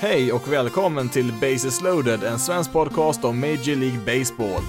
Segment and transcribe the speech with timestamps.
[0.00, 4.62] Hej och välkommen till Bases loaded, en svensk podcast om Major League Baseball.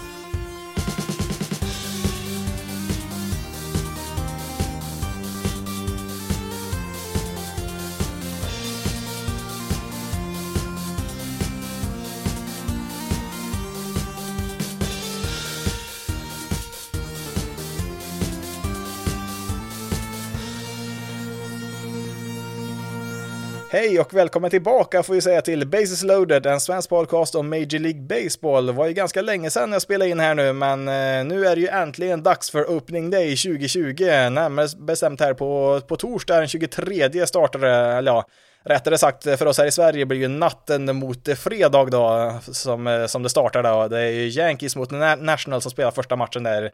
[23.78, 27.80] Hej och välkommen tillbaka får vi säga till Bases loaded, en svensk podcast om Major
[27.80, 28.66] League Baseball.
[28.66, 31.56] Det var ju ganska länge sedan jag spelade in här nu, men eh, nu är
[31.56, 34.04] det ju äntligen dags för Opening Day 2020.
[34.30, 38.28] Närmare bestämt här på, på torsdag den 23 startade, eller ja,
[38.64, 43.06] rättare sagt för oss här i Sverige blir ju natten mot fredag då som, eh,
[43.06, 43.88] som det startar då.
[43.88, 46.72] Det är ju Yankees mot National som spelar första matchen där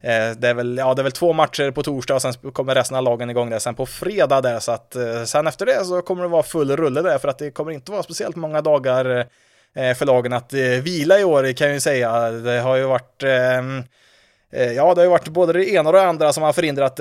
[0.00, 2.74] Eh, det är, väl, ja, det är väl två matcher på torsdag och sen kommer
[2.74, 5.84] resten av lagen igång där sen på fredag där så att eh, sen efter det
[5.84, 8.62] så kommer det vara full rulle där för att det kommer inte vara speciellt många
[8.62, 9.26] dagar
[9.74, 12.30] eh, för lagen att vila i år kan jag ju säga.
[12.30, 13.82] Det har ju varit ehm,
[14.50, 17.00] Ja, det har ju varit både det ena och det andra som har förhindrat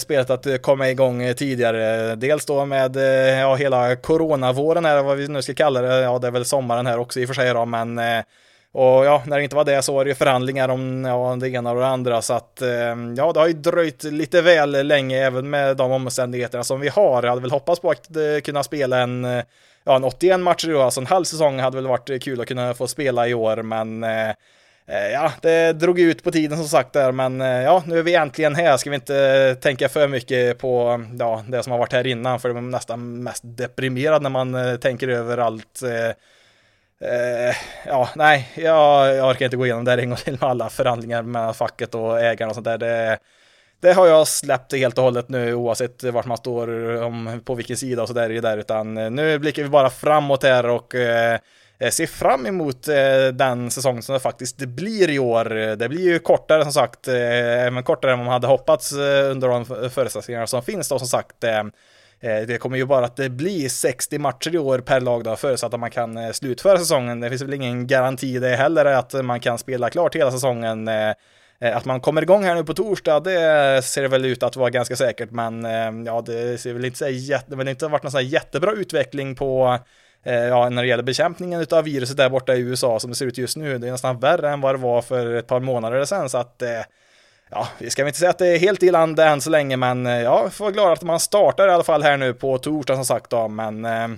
[0.00, 2.14] spelet att komma igång tidigare.
[2.14, 2.96] Dels då med
[3.40, 6.00] ja, hela coronavåren här, vad vi nu ska kalla det.
[6.00, 8.00] Ja, det är väl sommaren här också i och för sig då, men
[8.72, 11.48] och ja, när det inte var det så var det ju förhandlingar om ja, det
[11.48, 12.22] ena och det andra.
[12.22, 12.68] Så att eh,
[13.16, 17.22] ja, det har ju dröjt lite väl länge även med de omständigheterna som vi har.
[17.22, 19.44] Jag hade väl hoppats på att eh, kunna spela en, eh,
[19.84, 22.74] ja, en 81 matcher då, alltså en halv säsong hade väl varit kul att kunna
[22.74, 24.28] få spela i år, men eh,
[24.86, 28.14] eh, Ja, det drog ut på tiden som sagt där, men ja, nu är vi
[28.14, 28.76] äntligen här.
[28.76, 32.48] Ska vi inte tänka för mycket på ja, det som har varit här innan, för
[32.48, 36.14] det är nästan mest deprimerad när man tänker över allt Eh,
[37.04, 37.56] Eh,
[37.86, 40.70] ja, nej, jag, jag orkar inte gå igenom det här en gång till med alla
[40.70, 42.78] förhandlingar med facket och ägarna och sånt där.
[42.78, 43.18] Det,
[43.80, 47.76] det har jag släppt helt och hållet nu oavsett vart man står, om, på vilken
[47.76, 51.38] sida och så där, där utan eh, nu blickar vi bara framåt här och eh,
[51.78, 55.76] eh, ser fram emot eh, den säsong som det faktiskt blir i år.
[55.76, 59.90] Det blir ju kortare som sagt, eh, även kortare än man hade hoppats under de
[59.90, 61.44] förutsättningar som finns då som sagt.
[62.22, 65.36] Eh, det kommer ju bara att eh, bli 60 matcher i år per lag då,
[65.36, 67.20] förutsatt att man kan eh, slutföra säsongen.
[67.20, 70.90] Det finns väl ingen garanti det heller att man kan spela klart hela säsongen.
[71.62, 74.96] Att man kommer igång här nu på torsdag, det ser väl ut att vara ganska
[74.96, 75.64] säkert, men
[76.06, 78.72] ja, det ser väl inte så jätte, det har inte varit någon sån här jättebra
[78.72, 79.78] utveckling på
[80.24, 83.38] ja, när det gäller bekämpningen av viruset där borta i USA som det ser ut
[83.38, 83.78] just nu.
[83.78, 86.62] Det är nästan värre än vad det var för ett par månader sedan, så att
[87.50, 89.76] ja, vi ska väl inte säga att det är helt i land än så länge,
[89.76, 92.58] men eh, ja, får vara glada att man startar i alla fall här nu på
[92.58, 94.08] torsdag som sagt då, men eh,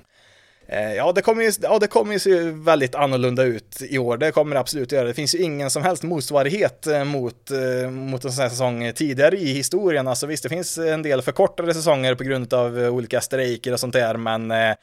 [0.69, 4.16] eh, Ja, det kommer ju, ja, det kommer ju se väldigt annorlunda ut i år.
[4.16, 5.09] Det kommer det absolut göra.
[5.09, 7.50] Det finns ju ingen som helst motsvarighet mot,
[7.91, 10.09] mot en sån här säsong tidigare i historien.
[10.09, 13.92] Alltså visst, det finns en del förkortade säsonger på grund av olika strejker och sånt
[13.92, 14.75] där, men Eh,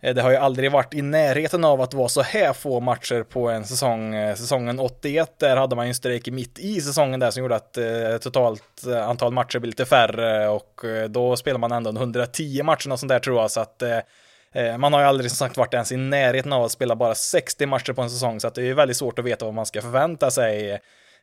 [0.00, 3.22] Eh, det har ju aldrig varit i närheten av att vara så här få matcher
[3.22, 4.14] på en säsong.
[4.14, 7.56] Eh, säsongen 81, där hade man ju en strejk mitt i säsongen där som gjorde
[7.56, 12.92] att eh, totalt antal matcher blev lite färre och då spelar man ändå 110 matcher
[12.92, 13.50] och sånt där tror jag.
[13.50, 13.82] Så att
[14.78, 17.66] man har ju aldrig som sagt varit ens i närheten av att spela bara 60
[17.66, 19.82] matcher på en säsong så att det är väldigt svårt att veta vad man ska
[19.82, 20.80] förvänta sig.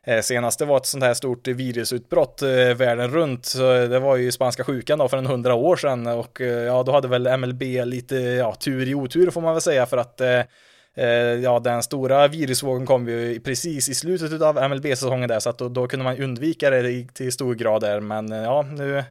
[0.08, 4.16] Eh, senast det var ett sånt här stort virusutbrott eh, världen runt, så det var
[4.16, 7.38] ju spanska sjukan då för en hundra år sedan och eh, ja, då hade väl
[7.38, 10.20] MLB lite ja, tur i otur får man väl säga för att
[11.42, 15.68] ja, den stora virusvågen kom ju precis i slutet av MLB-säsongen där, så att då,
[15.68, 19.04] då, kunde man undvika det till stor grad där, men ja, nu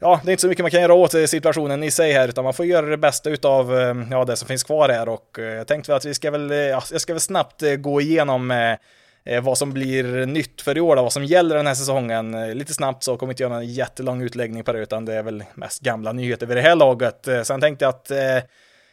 [0.00, 2.44] Ja, det är inte så mycket man kan göra åt situationen i sig här, utan
[2.44, 3.72] man får göra det bästa utav
[4.10, 6.82] ja, det som finns kvar här och jag tänkte väl att vi ska väl, ja,
[6.92, 8.76] jag ska väl snabbt gå igenom Eh,
[9.24, 12.34] Eh, vad som blir nytt för i år, då, vad som gäller den här säsongen.
[12.34, 15.22] Eh, lite snabbt så kommer inte göra en jättelång utläggning på det, utan det är
[15.22, 17.28] väl mest gamla nyheter vid det här laget.
[17.28, 18.10] Eh, sen tänkte jag att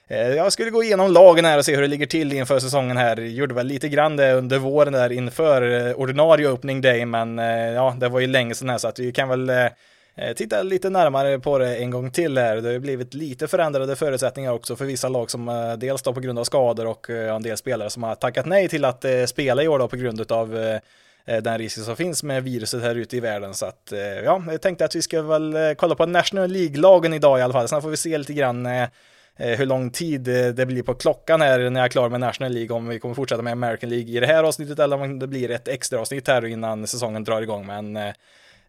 [0.09, 3.17] jag skulle gå igenom lagen här och se hur det ligger till inför säsongen här.
[3.17, 7.37] Gjorde väl lite grann det under våren där inför ordinarie opening day, men
[7.73, 9.67] ja, det var ju länge sedan här så att vi kan väl Eh,
[10.17, 12.55] Eh, titta lite närmare på det en gång till här.
[12.55, 16.13] Det har ju blivit lite förändrade förutsättningar också för vissa lag som eh, dels då
[16.13, 19.05] på grund av skador och eh, en del spelare som har tackat nej till att
[19.25, 20.79] spela i år då på grund av
[21.41, 23.53] den risken som finns med viruset här ute i världen.
[23.53, 23.93] Så att
[24.23, 27.67] ja, jag tänkte att vi ska väl kolla på National League-lagen idag i alla fall.
[27.67, 28.67] Sen får vi se lite grann
[29.35, 30.21] hur lång tid
[30.55, 33.15] det blir på klockan här när jag är klar med National League, om vi kommer
[33.15, 36.27] fortsätta med American League i det här avsnittet eller om det blir ett extra avsnitt
[36.27, 37.65] här innan säsongen drar igång.
[37.65, 37.97] Men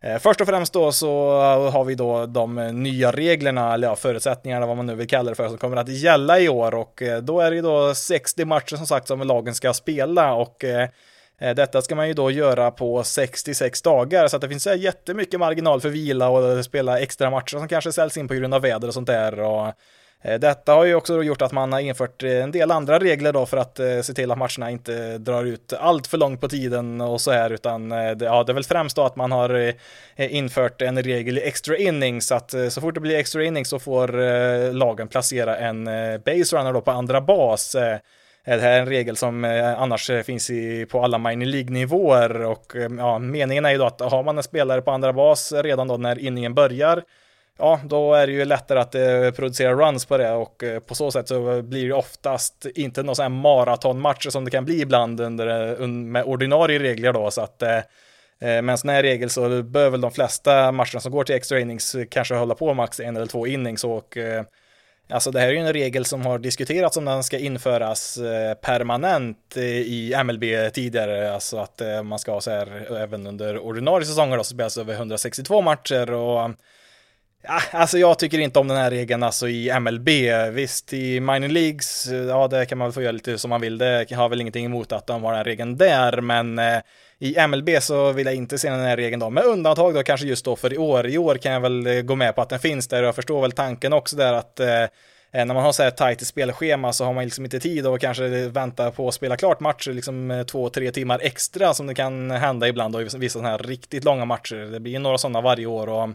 [0.01, 1.31] Eh, först och främst då så
[1.73, 5.35] har vi då de nya reglerna, eller ja, förutsättningarna vad man nu vill kalla det
[5.35, 6.75] för, som kommer att gälla i år.
[6.75, 10.35] Och eh, då är det ju då 60 matcher som sagt som lagen ska spela.
[10.35, 10.89] Och eh,
[11.39, 14.29] detta ska man ju då göra på 66 dagar.
[14.29, 18.17] Så att det finns jättemycket marginal för vila och spela extra matcher som kanske säljs
[18.17, 19.41] in på grund av väder och sånt där.
[19.41, 19.73] Och
[20.23, 23.33] Eh, detta har ju också gjort att man har infört eh, en del andra regler
[23.33, 26.49] då för att eh, se till att matcherna inte drar ut allt för långt på
[26.49, 29.75] tiden och så här, utan det, ja, det är väl främst då att man har
[30.17, 33.79] infört en regel i extra innings, så att så fort det blir extra innings så
[33.79, 35.85] får lagen placera en
[36.25, 37.73] base runner då på andra bas.
[38.45, 39.45] Det här är en regel som
[39.79, 44.23] annars finns i, på alla minor League-nivåer och ja, meningen är ju då att har
[44.23, 47.03] man en spelare på andra bas redan då när inningen börjar
[47.59, 50.95] ja, då är det ju lättare att eh, producera runs på det och eh, på
[50.95, 54.81] så sätt så blir det oftast inte någon sån här maratonmatcher som det kan bli
[54.81, 57.83] ibland under, eh, med ordinarie regler då, så att eh, eh
[58.41, 61.61] med en sån här regel så bör väl de flesta matcherna som går till extra
[61.61, 64.43] innings kanske hålla på max en eller två innings och eh,
[65.11, 68.55] Alltså det här är ju en regel som har diskuterats om den ska införas eh,
[68.55, 74.37] permanent i MLB tidigare, alltså att man ska ha så här även under ordinarie säsonger
[74.37, 76.51] då så spelas över 162 matcher och
[77.45, 80.09] Ah, alltså jag tycker inte om den här regeln alltså i MLB.
[80.53, 83.61] Visst, i minor leagues, eh, ja det kan man väl få göra lite som man
[83.61, 83.79] vill.
[83.79, 86.79] Det har väl ingenting emot att de har den här regeln där, men eh,
[87.19, 90.27] i MLB så vill jag inte se den här regeln då, med undantag då kanske
[90.27, 91.07] just då för i år.
[91.07, 93.15] I år kan jag väl eh, gå med på att den finns där och jag
[93.15, 94.61] förstår väl tanken också där att
[95.33, 98.49] när man har så här tajt spelschema så har man liksom inte tid att kanske
[98.49, 102.69] vänta på att spela klart matcher liksom två, tre timmar extra som det kan hända
[102.69, 104.57] ibland då i vissa sådana här riktigt långa matcher.
[104.57, 106.09] Det blir ju några sådana varje år och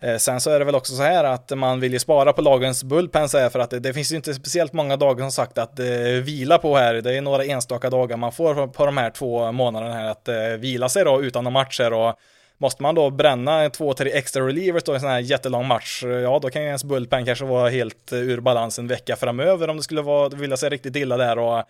[0.00, 2.42] Eh, sen så är det väl också så här att man vill ju spara på
[2.42, 5.58] lagens bullpens här för att det, det, finns ju inte speciellt många dagar som sagt
[5.58, 5.86] att eh,
[6.22, 6.94] vila på här.
[6.94, 10.36] Det är några enstaka dagar man får på de här två månaderna här att eh,
[10.58, 12.18] vila sig då utan några matcher och
[12.58, 16.02] Måste man då bränna två, tre extra relievers då i en sån här jättelång match,
[16.04, 19.70] ja då kan ju ens bullpen kanske vara helt eh, ur balans en vecka framöver
[19.70, 21.64] om det skulle vara, vilja sig riktigt illa där och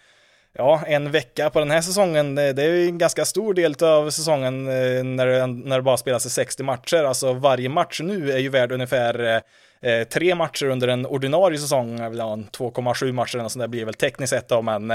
[0.59, 3.85] ja, en vecka på den här säsongen, eh, det är ju en ganska stor del
[3.85, 7.05] av säsongen eh, när det, när det bara spelas 60 matcher.
[7.05, 9.43] Alltså varje match nu är ju värd ungefär
[9.81, 14.31] eh, tre matcher under en ordinarie säsong, 2,7 matcher eller sånt där blir väl tekniskt
[14.31, 14.93] sett då, men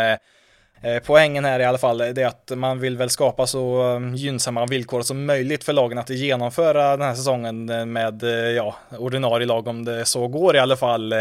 [1.06, 5.26] Poängen här i alla fall är att man vill väl skapa så gynnsamma villkor som
[5.26, 8.24] möjligt för lagen att genomföra den här säsongen med
[8.56, 11.14] ja, ordinarie lag om det så går i alla fall.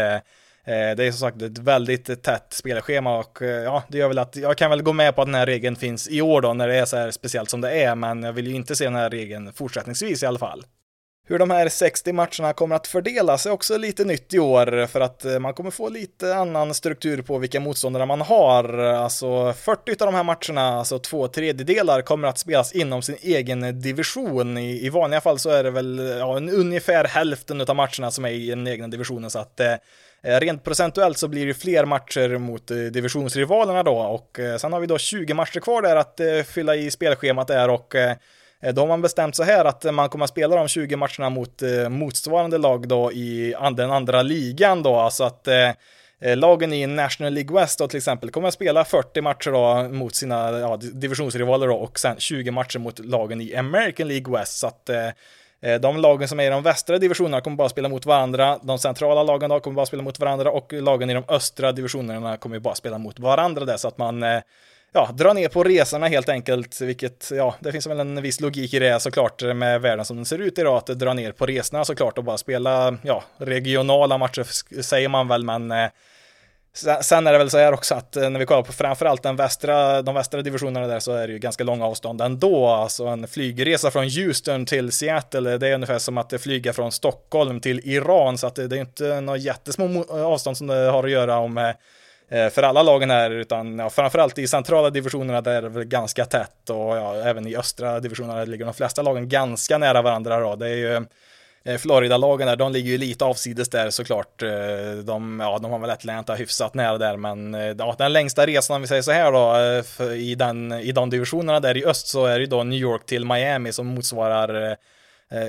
[0.63, 4.19] Eh, det är som sagt ett väldigt tätt spelschema och eh, ja, det gör väl
[4.19, 6.53] att jag kan väl gå med på att den här regeln finns i år då
[6.53, 8.83] när det är så här speciellt som det är, men jag vill ju inte se
[8.83, 10.63] den här regeln fortsättningsvis i alla fall.
[11.27, 15.01] Hur de här 60 matcherna kommer att fördelas är också lite nytt i år för
[15.01, 18.77] att eh, man kommer få lite annan struktur på vilka motståndare man har.
[18.77, 23.81] Alltså 40 av de här matcherna, alltså två tredjedelar, kommer att spelas inom sin egen
[23.81, 24.57] division.
[24.57, 28.29] I, i vanliga fall så är det väl ja, ungefär hälften av matcherna som är
[28.29, 29.75] i den egna divisionen så att Eh,
[30.23, 34.73] Eh, rent procentuellt så blir det fler matcher mot eh, divisionsrivalerna då och eh, sen
[34.73, 37.95] har vi då 20 matcher kvar där att fylla i spelschemat där och
[38.73, 41.61] då har man bestämt så här att man kommer att spela de 20 matcherna mot
[41.89, 45.47] motsvarande lag då i den andra ligan då, alltså att
[46.35, 50.15] lagen i National League West då till exempel kommer att spela 40 matcher då mot
[50.15, 54.57] sina ja, divisionsrivaler då och sen 20 matcher mot lagen i American League West.
[54.57, 54.89] Så att
[55.61, 58.59] Eh, de lagen som är i de västra divisionerna kommer bara spela mot varandra.
[58.61, 62.37] De centrala lagen då kommer bara spela mot varandra och lagen i de östra divisionerna
[62.37, 64.41] kommer bara spela mot varandra där så att man eh,
[64.93, 68.73] ja, drar ner på resorna helt enkelt, vilket, ja, det finns väl en viss logik
[68.73, 71.85] i det såklart med världen som den ser ut idag, att dra ner på resorna
[71.85, 74.43] såklart och bara spela, ja, regionala matcher
[74.81, 75.89] säger man väl, men eh,
[76.73, 79.35] Sen är det väl så här också att eh, när vi kollar på framförallt den
[79.35, 82.67] västra, de västra divisionerna där så är det ju ganska långa avstånd ändå.
[82.67, 87.59] Alltså en flygresa från Houston till Seattle, det är ungefär som att flyga från Stockholm
[87.59, 91.37] till Iran, så att det, är inte några jättesmå avstånd som det har att göra
[91.37, 91.69] om eh,
[92.29, 95.83] eh, för alla lagen här, utan ja, framförallt i centrala divisionerna där är det väl
[95.83, 100.39] ganska tätt och ja, även i östra divisionerna ligger de flesta lagen ganska nära varandra
[100.39, 100.55] då.
[100.55, 101.05] Det är ju
[101.65, 104.41] Eh, Florida-lagen där, de ligger ju lite avsides där såklart.
[104.41, 104.49] Eh,
[105.03, 108.75] de, ja, de har väl Atlanta hyfsat nära där, men eh, ja, den längsta resan,
[108.75, 112.25] om vi säger så här då, i, den, i de divisionerna där i öst så
[112.25, 114.77] är det ju då New York till Miami som motsvarar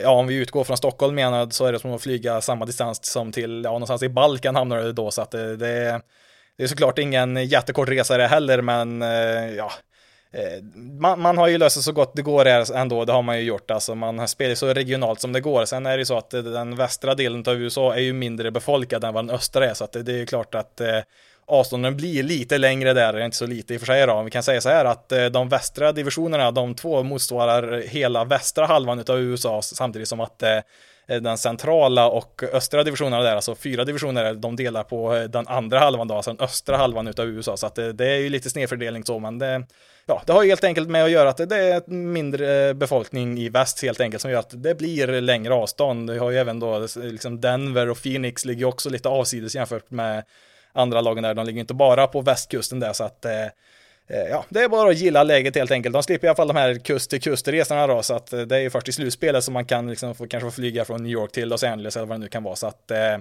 [0.02, 3.04] Ja, om vi utgår från Stockholm menar så är det som att flyga samma distans
[3.04, 6.00] som till, ja, någonstans i Balkan hamnar det då, så att det, det,
[6.56, 9.00] det är såklart ingen jättekort resa det heller, men
[9.56, 9.72] ja,
[10.32, 13.38] Eh, man, man, har ju löst det så gott det går ändå, det har man
[13.38, 13.70] ju gjort.
[13.70, 15.64] Alltså man spelar så regionalt som det går.
[15.64, 18.50] Sen är det ju så att eh, den västra delen av USA är ju mindre
[18.50, 20.98] befolkad än vad den östra är, så att det, det är klart att eh,
[21.46, 24.22] avstånden blir lite längre där, inte så lite i och för sig då.
[24.22, 28.66] Vi kan säga så här att eh, de västra divisionerna, de två motsvarar hela västra
[28.66, 30.58] halvan av USA, samtidigt som att eh,
[31.12, 35.48] Eh, den centrala och östra divisionerna där, alltså fyra divisioner, de delar på eh, den
[35.48, 38.28] andra halvan då, alltså den östra halvan utav USA, så att det, det är ju
[38.28, 39.66] lite snedfördelning så, men det,
[40.06, 43.38] ja, det har ju helt enkelt med att göra att det är mindre eh, befolkning
[43.38, 46.10] i väst helt enkelt som gör att det blir längre avstånd.
[46.10, 50.24] Vi har ju även då liksom Denver och Phoenix ligger också lite avsides jämfört med
[50.72, 51.34] andra lagen där.
[51.34, 53.46] De ligger inte bara på västkusten där så att eh,
[54.08, 55.92] Eh, ja, det är bara att gilla läget helt enkelt.
[55.92, 58.56] De slipper i alla fall de här kust till kust-resorna då, så att eh, det
[58.56, 61.12] är ju först i slutspelet som man kan liksom få, kanske få flyga från New
[61.12, 62.56] York till Los Angeles eller vad det nu kan vara.
[62.56, 63.18] Så att eh,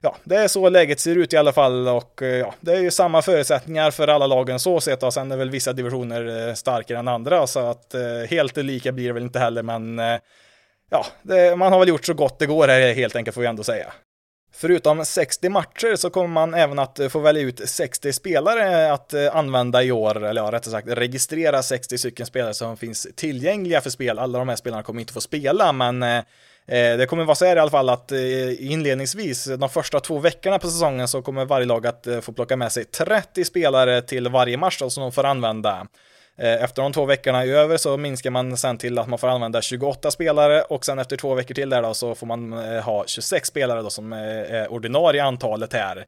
[0.00, 2.90] ja, det är så läget ser ut i alla fall och ja, det är ju
[2.90, 7.08] samma förutsättningar för alla lagen så sett och sen är väl vissa divisioner starkare än
[7.08, 7.94] andra så att
[8.28, 9.98] helt lika blir det väl inte heller men
[10.90, 13.46] ja, det, man har väl gjort så gott det går här helt enkelt får vi
[13.46, 13.92] ändå säga.
[14.56, 19.14] Förutom 60 matcher så kommer man även att eh, få välja ut 60 spelare att
[19.14, 23.80] eh, använda i år, eller ja, rättare sagt registrera 60 stycken spelare som finns tillgängliga
[23.80, 24.18] för spel.
[24.18, 26.22] Alla de här spelarna kommer inte få spela, men eh,
[26.66, 28.12] det kommer vara så här i alla fall att
[28.58, 32.72] inledningsvis, de första två veckorna på säsongen så kommer varje lag att få plocka med
[32.72, 35.86] sig 30 spelare till varje match som de får använda.
[36.38, 39.28] Eh, efter de två veckorna är över så minskar man sen till att man får
[39.28, 42.82] använda 28 spelare och sen efter två veckor till där då så får man eh,
[42.82, 44.18] ha 26 spelare då som eh,
[44.54, 46.06] är ordinarie antalet här.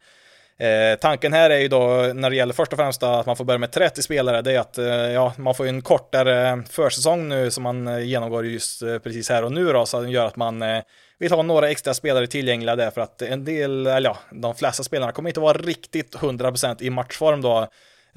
[0.59, 3.45] Eh, tanken här är ju då när det gäller först och främst att man får
[3.45, 7.51] börja med 30 spelare, det är att eh, ja, man får en kortare försäsong nu
[7.51, 10.65] som man genomgår just eh, precis här och nu då, så det gör att man
[11.19, 14.83] vill ha några extra spelare tillgängliga där för att en del, eller ja, de flesta
[14.83, 17.69] spelarna kommer inte vara riktigt 100% i matchform då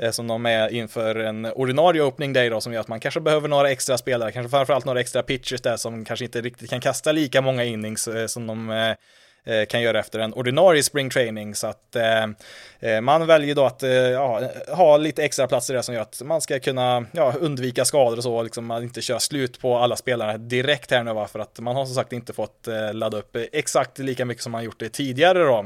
[0.01, 3.19] Eh, som de är inför en ordinarie opening day då som gör att man kanske
[3.19, 6.81] behöver några extra spelare, kanske framförallt några extra pitchers där som kanske inte riktigt kan
[6.81, 11.55] kasta lika många innings eh, som de eh, kan göra efter en ordinarie spring training
[11.55, 15.95] så att eh, man väljer då att eh, ja, ha lite extra platser där som
[15.95, 19.59] gör att man ska kunna ja, undvika skador och så, liksom man inte kör slut
[19.59, 22.67] på alla spelare direkt här nu va, för att man har som sagt inte fått
[22.67, 25.65] eh, ladda upp exakt lika mycket som man gjort det tidigare då.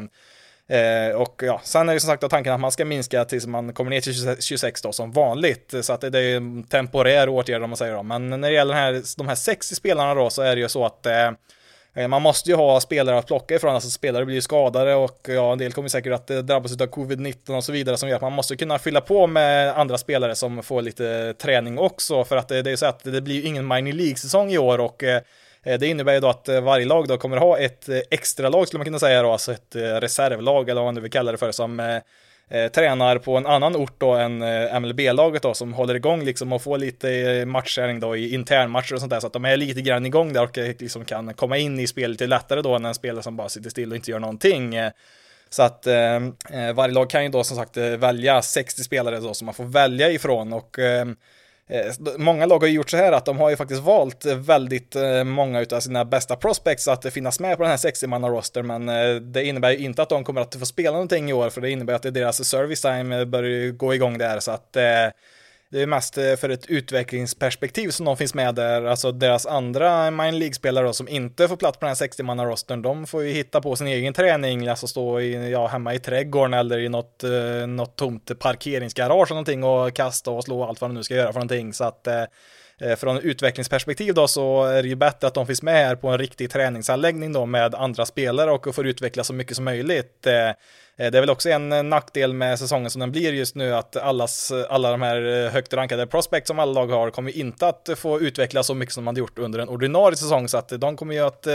[0.69, 3.73] Eh, och ja, sen är det som sagt tanken att man ska minska tills man
[3.73, 5.73] kommer ner till 26 då som vanligt.
[5.81, 8.03] Så att det är en temporär åtgärd om man säger då.
[8.03, 10.69] Men när det gäller den här, de här 60 spelarna då så är det ju
[10.69, 11.31] så att eh,
[11.93, 15.19] eh, man måste ju ha spelare att plocka ifrån, alltså spelare blir ju skadade och
[15.27, 18.15] ja, en del kommer säkert att eh, drabbas av covid-19 och så vidare som gör
[18.15, 22.37] att man måste kunna fylla på med andra spelare som får lite träning också för
[22.37, 25.03] att det, det är ju så att det blir ingen minor League-säsong i år och
[25.03, 25.21] Eh,
[25.63, 28.49] Eh, det innebär ju då att eh, varje lag då kommer ha ett eh, extra
[28.49, 31.31] lag skulle man kunna säga då, alltså ett reservlag eller vad man nu vill kalla
[31.31, 31.79] det för, som
[32.49, 36.53] eh, tränar på en annan ort då än eh, MLB-laget då, som håller igång liksom
[36.53, 39.81] och får lite matchträning då i internmatcher och sånt där, så att de är lite
[39.81, 42.93] grann igång där och liksom kan komma in i spelet lite lättare då än en
[42.95, 44.75] spelare som bara sitter still och inte gör någonting.
[45.49, 46.19] Så att eh,
[46.75, 50.11] varje lag kan ju då som sagt välja 60 spelare då som man får välja
[50.11, 51.05] ifrån och Eh,
[51.69, 54.35] Eh, många lag har ju gjort så här att de har ju faktiskt valt eh,
[54.35, 58.63] väldigt eh, många av sina bästa prospects att finnas med på den här 60-manna roster,
[58.63, 58.85] men
[59.33, 61.69] det innebär ju inte att de kommer att få spela någonting i år, för det
[61.69, 64.77] innebär att deras service time börjar gå igång där, så att
[65.73, 68.85] det är mest eh, för ett utvecklingsperspektiv som de finns med där.
[68.85, 73.23] Alltså deras andra mind League-spelare som inte får plats på den här 60-manna-rostern, de får
[73.23, 76.89] ju hitta på sin egen träning, alltså stå i, ja, hemma i trädgården eller i
[76.89, 81.03] något, eh, något tomt parkeringsgarage eller någonting och kasta och slå allt vad de nu
[81.03, 81.73] ska göra för någonting.
[81.73, 82.23] Så att eh,
[82.81, 86.07] eh från utvecklingsperspektiv då så är det ju bättre att de finns med här på
[86.07, 90.27] en riktig träningsanläggning då med andra spelare och får utveckla så mycket som möjligt.
[90.27, 90.51] Eh,
[90.97, 93.75] Eh, det är väl också en eh, nackdel med säsongen som den blir just nu
[93.75, 97.67] att allas, eh, alla de här högt rankade prospects som alla lag har kommer inte
[97.67, 100.47] att få utvecklas så mycket som man hade gjort under en ordinarie säsong.
[100.47, 101.47] Så att de kommer ju att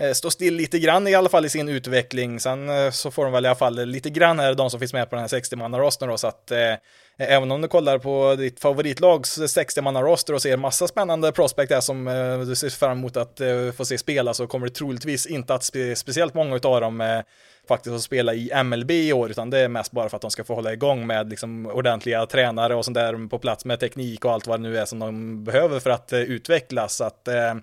[0.00, 2.40] Eh, stå still lite grann i alla fall i sin utveckling.
[2.40, 4.92] Sen eh, så får de väl i alla fall lite grann här de som finns
[4.92, 6.74] med på den här 60-manna-rosten då så att eh,
[7.22, 12.04] Även om du kollar på ditt favoritlags 60-manna-roster och ser massa spännande prospect där som
[12.48, 13.40] du ser fram emot att
[13.76, 17.22] få se spela så kommer det troligtvis inte att spe speciellt många av dem
[17.68, 20.30] faktiskt att spela i MLB i år, utan det är mest bara för att de
[20.30, 24.24] ska få hålla igång med liksom ordentliga tränare och sånt där på plats med teknik
[24.24, 26.96] och allt vad det nu är som de behöver för att utvecklas.
[26.96, 27.54] Så att eh,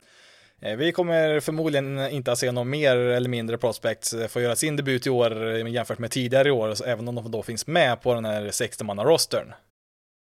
[0.62, 4.56] Eh, vi kommer förmodligen inte att se någon mer eller mindre prospects eh, få göra
[4.56, 7.68] sin debut i år eh, jämfört med tidigare i år, även om de då finns
[7.68, 9.54] med på den här 60-manna-rostern.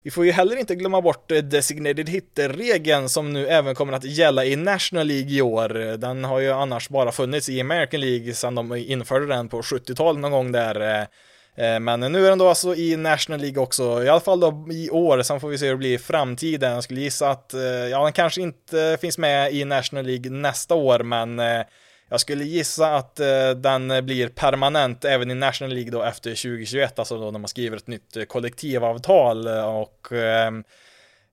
[0.03, 4.45] Vi får ju heller inte glömma bort designated hitter-regeln som nu även kommer att gälla
[4.45, 5.97] i National League i år.
[5.97, 10.21] Den har ju annars bara funnits i American League sedan de införde den på 70-talet
[10.21, 11.07] någon gång där.
[11.55, 14.67] Eh, men nu är den då alltså i National League också, i alla fall då
[14.71, 16.73] i år, sen får vi se hur det blir i framtiden.
[16.73, 20.75] Jag skulle gissa att, eh, ja, den kanske inte finns med i National League nästa
[20.75, 21.61] år, men eh,
[22.09, 23.15] jag skulle gissa att
[23.55, 27.77] den blir permanent även i National League då efter 2021, alltså då när man skriver
[27.77, 30.63] ett nytt kollektivavtal och ehm,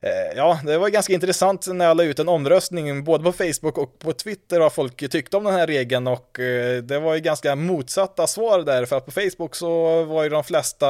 [0.02, 3.78] Eh, ja, det var ganska intressant när jag la ut en omröstning både på Facebook
[3.78, 7.20] och på Twitter vad folk tyckte om den här regeln och eh, det var ju
[7.20, 10.88] ganska motsatta svar där för att på Facebook så var ju de flesta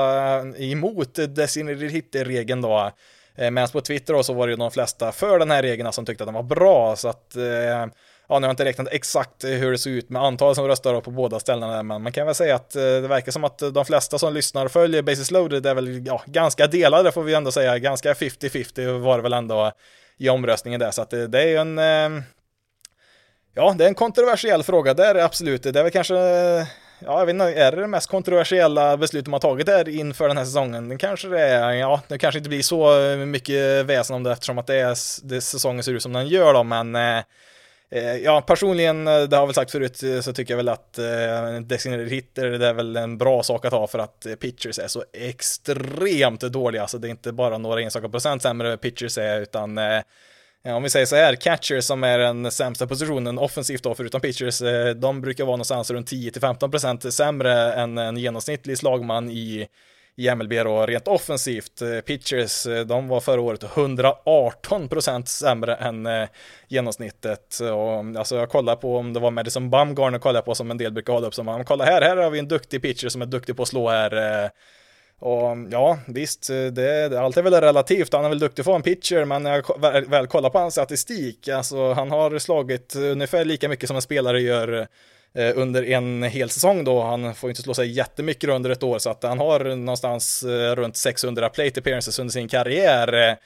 [0.57, 2.93] emot designated hit-regeln då.
[3.35, 5.93] Eh, medan på Twitter då så var det ju de flesta för den här regeln
[5.93, 7.37] som tyckte att den var bra så att
[8.29, 11.01] ja, nu har jag inte räknat exakt hur det såg ut med antalet som röstar
[11.01, 13.85] på båda ställena, men man kan väl säga att eh, det verkar som att de
[13.85, 17.53] flesta som lyssnar och följer Basis Loaded är väl ja, ganska delade får vi ändå
[17.53, 19.73] säga, ganska 50-50 var det väl ändå
[20.19, 22.23] i omröstningen där, så att det, det är ju en eh,
[23.55, 25.63] Ja, det är en kontroversiell fråga, det är det absolut.
[25.63, 26.67] Det är väl kanske, ja,
[27.01, 30.45] jag vet inte, är det det mest kontroversiella beslutet man tagit där inför den här
[30.45, 30.89] säsongen?
[30.89, 34.59] Det kanske det är, ja, det kanske inte blir så mycket väsen om det eftersom
[34.59, 37.23] att det är, det säsongen ser ut som den gör då, men Eh,
[37.91, 40.69] Eh, ja, personligen, eh, det har jag väl sagt förut, eh, så tycker jag väl
[40.69, 44.79] att eh, designated hitter, det är väl en bra sak att ha för att pitchers
[44.79, 49.41] är så extremt dåliga, alltså det är inte bara några enstaka procent sämre pitchers är,
[49.41, 50.03] utan eh,
[50.65, 54.63] om vi säger så här, catchers som är den sämsta positionen offensivt då, förutom pitchers,
[54.97, 59.69] de brukar vara någonstans runt 10-15% sämre än en genomsnittlig slagman i
[60.19, 61.83] i MLB då, rent offensivt.
[61.83, 66.29] Eh, pitchers, eh, de var förra året 118 procent sämre än eh,
[66.69, 67.61] genomsnittet.
[67.61, 70.79] Och, mm, alltså jag kollar på om det var Madison Bumgarner kollar på som en
[70.79, 73.27] del brukar hålla upp som, kolla här, här har vi en duktig pitcher som är
[73.27, 74.51] duktig på att slå här.
[75.21, 78.13] Och mm, ja, visst, det, allt är väl relativt.
[78.13, 81.49] Han är väl duktig på en pitcher, men när jag väl kollar på hans statistik,
[81.49, 84.89] alltså han har slagit ungefär lika mycket som en spelare gör
[85.35, 87.03] Eh, under en hel säsong då.
[87.03, 90.77] Han får inte slå sig jättemycket under ett år så att han har någonstans eh,
[90.77, 93.31] runt 600 plate appearances under sin karriär.
[93.31, 93.37] Eh,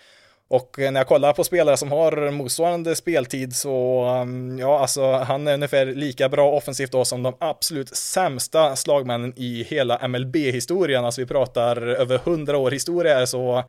[0.48, 5.48] och när jag kollar på spelare som har motsvarande speltid så, mm, ja, alltså han
[5.48, 11.04] är ungefär lika bra offensivt då som de absolut sämsta slagmännen i hela MLB-historien.
[11.04, 13.64] Alltså vi pratar över 100 år historia här så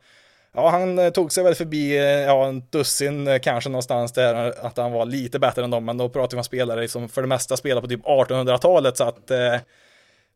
[0.56, 4.54] Ja, han eh, tog sig väl förbi eh, ja, en dussin eh, kanske någonstans där
[4.66, 7.22] att han var lite bättre än dem, men då pratar vi om spelare som för
[7.22, 9.30] det mesta spelar på typ 1800-talet så att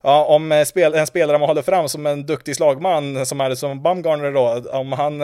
[0.03, 3.83] Ja, om spel, en spelare man håller fram som en duktig slagman som är som
[3.83, 5.19] Bumgarner då, om han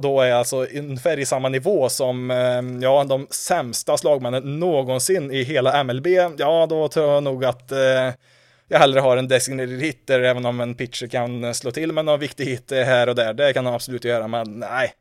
[0.00, 2.30] då är alltså ungefär i samma nivå som
[2.82, 6.06] ja, de sämsta slagmännen någonsin i hela MLB,
[6.38, 7.72] ja då tror jag nog att
[8.68, 12.04] jag hellre har en designated hitter, även om en pitcher kan eh, slå till med
[12.04, 13.34] någon viktig hit eh, här och där.
[13.34, 14.92] Det kan de absolut göra, men nej.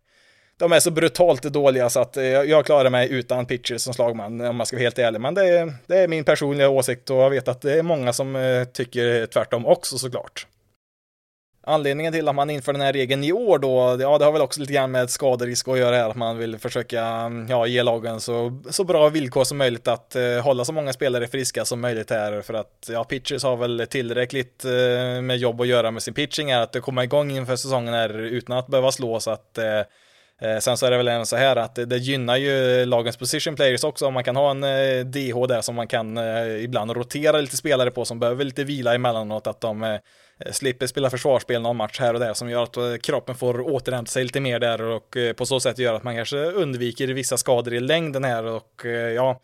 [0.58, 4.41] De är så brutalt dåliga så att eh, jag klarar mig utan pitchers som slagman,
[4.41, 5.22] om man ska vara helt ärlig.
[5.22, 8.13] Men det är, det är min personliga åsikt och jag vet att det är många
[8.13, 10.48] som tycker tvärtom också såklart.
[11.69, 14.41] Anledningen till att man inför den här regeln i år då, ja det har väl
[14.41, 18.21] också lite grann med skaderisk att göra här, att man vill försöka ja, ge lagen
[18.21, 22.10] så, så bra villkor som möjligt att eh, hålla så många spelare friska som möjligt
[22.10, 22.41] här.
[22.41, 26.53] För att ja, pitchers har väl tillräckligt eh, med jobb att göra med sin pitching
[26.53, 29.82] här, att komma igång inför säsongen här utan att behöva slå så att eh,
[30.41, 33.56] Eh, sen så är det väl även så här att det, gynnar ju lagens position
[33.56, 36.91] players också om man kan ha en eh, DH där som man kan eh, ibland
[36.91, 40.00] rotera lite spelare på som behöver lite vila emellanåt att de
[40.52, 44.23] slipper spela försvarsspel någon match här och där som gör att kroppen får återhämta sig
[44.23, 47.80] lite mer där och på så sätt gör att man kanske undviker vissa skador i
[47.80, 49.41] längden här och ja,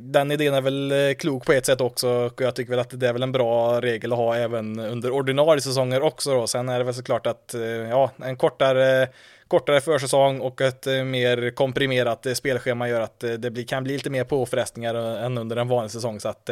[0.00, 3.08] den idén är väl klok på ett sätt också och jag tycker väl att det
[3.08, 6.46] är väl en bra regel att ha även under ordinarie säsonger också då.
[6.46, 7.54] Sen är det väl såklart att
[7.90, 9.08] ja, en kortare
[9.48, 13.92] kortare försäsong och ett eh, mer komprimerat eh, spelschema gör att eh, det kan bli
[13.92, 16.46] lite mer påfrestningar än under en vanlig säsong så att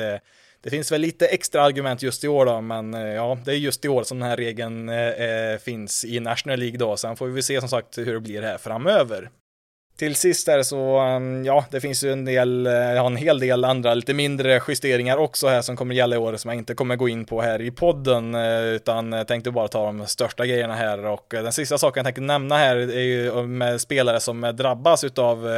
[0.62, 3.84] det finns väl lite extra argument just i år då, men ja, det är just
[3.84, 4.90] i år som den här regeln
[5.60, 6.96] finns i National League då.
[6.96, 9.30] Sen får vi se som sagt hur det blir här framöver.
[10.02, 13.16] Till sist är det så, um, ja, det finns ju en del, eh, ja, en
[13.16, 16.58] hel del andra lite mindre justeringar också här som kommer gälla i år som jag
[16.58, 20.46] inte kommer gå in på här i podden, eh, utan tänkte bara ta de största
[20.46, 24.20] grejerna här och eh, den sista saken jag tänkte nämna här är ju med spelare
[24.20, 25.48] som drabbas utav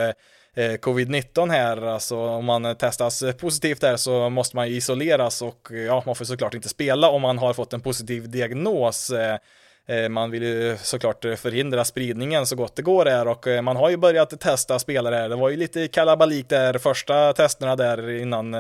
[0.57, 6.15] covid-19 här, alltså om man testas positivt där så måste man isoleras och ja, man
[6.15, 9.13] får såklart inte spela om man har fått en positiv diagnos.
[9.87, 13.63] Eh, man vill ju såklart eh, förhindra spridningen så gott det går här och eh,
[13.63, 15.29] man har ju börjat testa spelare här.
[15.29, 18.57] Det var ju lite kalabalik där första testerna där innan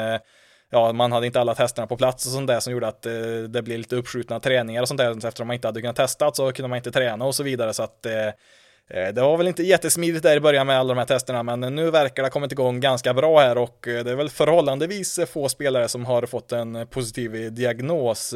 [0.70, 3.02] ja, man hade inte alla testerna på plats och sånt där som gjorde att
[3.48, 5.26] det blev lite uppskjutna träningar och sånt där.
[5.26, 7.82] Eftersom man inte hade kunnat testa så kunde man inte träna och så vidare så
[7.82, 8.06] att
[8.90, 11.60] Eh, det var väl inte jättesmidigt där i början med alla de här testerna, men
[11.60, 15.48] nu verkar det ha kommit igång ganska bra här och det är väl förhållandevis få
[15.48, 18.34] spelare som har fått en positiv diagnos.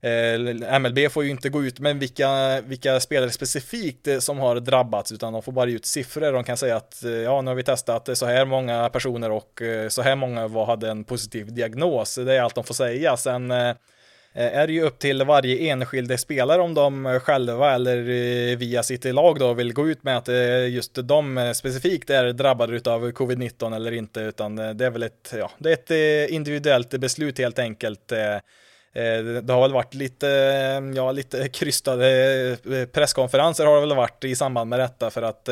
[0.00, 4.60] Eh, MLB får ju inte gå ut med vilka, vilka spelare specifikt eh, som har
[4.60, 6.32] drabbats, utan de får bara ut siffror.
[6.32, 9.30] De kan säga att eh, ja, nu har vi testat eh, så här många personer
[9.30, 12.14] och så här många var, hade en positiv diagnos.
[12.14, 13.16] Det är allt de får säga.
[13.16, 13.50] Sen
[14.34, 17.96] är det ju upp till varje enskild spelare om de själva eller
[18.56, 20.28] via sitt lag då vill gå ut med att
[20.70, 25.50] just de specifikt är drabbade av covid-19 eller inte, utan det är väl ett, ja,
[25.58, 28.12] det är ett individuellt beslut helt enkelt.
[28.92, 32.08] Eh, det har väl varit lite, eh, ja, lite krystade
[32.70, 35.48] eh, presskonferenser har det väl varit i samband med detta för att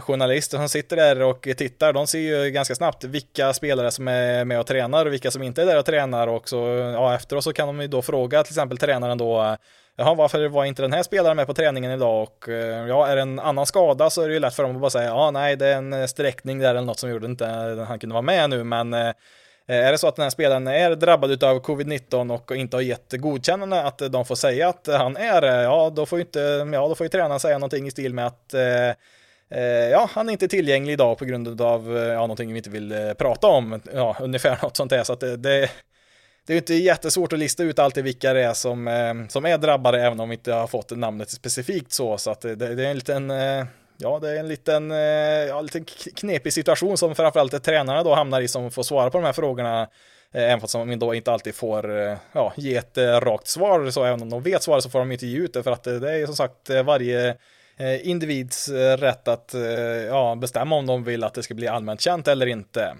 [0.00, 4.44] journalister som sitter där och tittar, de ser ju ganska snabbt vilka spelare som är
[4.44, 6.56] med och tränar och vilka som inte är där och tränar och så,
[6.94, 9.56] ja, efteråt så kan de ju då fråga till exempel tränaren då,
[9.96, 12.22] jaha, varför var inte den här spelaren med på träningen idag?
[12.22, 12.44] Och
[12.88, 14.90] ja, är det en annan skada så är det ju lätt för dem att bara
[14.90, 17.46] säga, ja, nej, det är en sträckning där eller något som gjorde inte
[17.88, 18.94] han kunde vara med nu, men
[19.70, 22.82] Eh, är det så att den här spelaren är drabbad av covid-19 och inte har
[22.82, 26.40] gett godkännande att de får säga att han är det, ja då får ju inte,
[26.72, 30.28] ja då får ju tränaren säga någonting i stil med att Eh, eh ja, han
[30.28, 33.80] är inte tillgänglig idag på grund av ja, någonting vi inte vill prata om.
[33.94, 35.04] Ja, ungefär något sånt där.
[35.04, 35.70] Så att det, det,
[36.46, 40.02] det är inte jättesvårt att lista ut alltid vilka det är som, som är drabbade,
[40.02, 42.18] även om vi inte har fått namnet specifikt så.
[42.18, 43.32] Så att det, det är en liten,
[44.00, 44.98] ja, det är en liten, eh,
[45.48, 45.84] ja, liten
[46.16, 49.82] knepig situation som framförallt tränarna då hamnar i som får svara på de här frågorna.
[50.32, 54.04] Eh, även fast de då inte alltid får eh, ja, ge ett rakt svar, så
[54.04, 56.12] även om de vet svaret så får de inte ge ut det för att det
[56.12, 57.36] är som sagt varje
[58.02, 59.54] individs rätt att
[60.08, 62.96] ja, bestämma om de vill att det ska bli allmänt känt eller inte.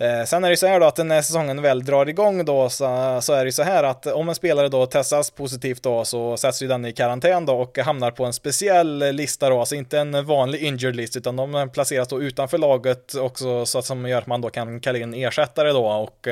[0.00, 3.18] Eh, sen är det så här då att när säsongen väl drar igång då så,
[3.22, 6.36] så, är det ju så här att om en spelare då testas positivt då så
[6.36, 9.98] sätts ju den i karantän då och hamnar på en speciell lista då, alltså inte
[9.98, 14.18] en vanlig injured list utan de placeras då utanför laget också så att som gör
[14.18, 15.86] att man då kan kalla in ersättare då.
[15.86, 16.28] Och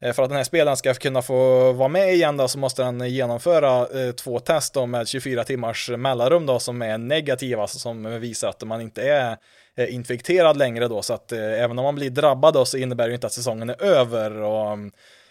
[0.00, 2.82] Eh, för att den här spelaren ska kunna få vara med igen då så måste
[2.82, 7.78] den genomföra eh, två test då med 24 timmars mellanrum då som är negativa, alltså
[7.78, 9.36] som visar att man inte är
[9.78, 13.04] Eh, infekterad längre då så att eh, även om man blir drabbad då så innebär
[13.04, 14.78] det ju inte att säsongen är över och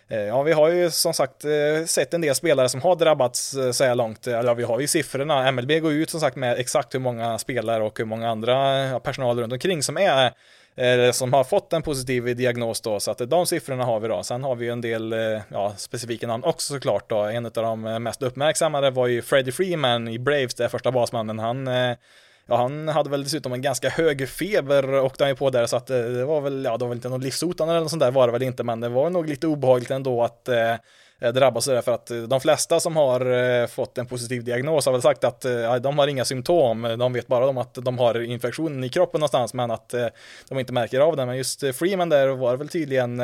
[0.10, 1.46] eh, Ja, vi har ju som sagt
[1.86, 4.28] sett en del spelare som har drabbats så här långt.
[4.28, 5.52] Ja, vi har ju siffrorna.
[5.52, 9.40] MLB går ut som sagt med exakt hur många spelare och hur många andra personal
[9.40, 10.32] runt omkring som är
[11.12, 14.24] som har fått en positiv diagnos då, så att de siffrorna har vi då.
[14.24, 15.16] Sen har vi ju en del
[15.52, 17.24] ja, specifika namn också såklart då.
[17.24, 21.40] En av de mest uppmärksammade var ju Freddie Freeman i Braves, det första basmannen.
[21.40, 21.96] Han eh,
[22.48, 25.78] Ja, han hade väl dessutom en ganska hög feber och han ju på där så
[25.78, 28.00] att eh, det var väl, ja, det var väl inte någon livshotande eller något sånt
[28.00, 31.68] där var det väl inte, men det var nog lite obehagligt ändå att eh, drabbas
[31.68, 33.32] av det för att eh, de flesta som har
[33.62, 35.46] eh, fått en positiv diagnos har väl sagt att
[35.82, 39.54] de har inga symptom, de vet bara om att de har infektionen i kroppen någonstans
[39.54, 39.94] men att
[40.50, 41.26] de inte märker av det.
[41.26, 43.22] Men just Freeman där var väl tydligen